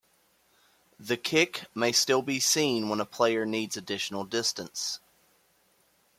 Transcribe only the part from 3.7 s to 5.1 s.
additional distance.